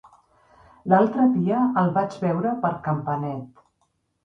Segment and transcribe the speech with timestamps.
[0.93, 3.65] L'altre dia el vaig veure per Campanet.